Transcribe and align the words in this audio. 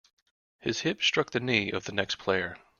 His 0.57 0.79
hip 0.79 1.03
struck 1.03 1.29
the 1.29 1.39
knee 1.39 1.69
of 1.71 1.83
the 1.83 1.91
next 1.91 2.15
player. 2.17 2.57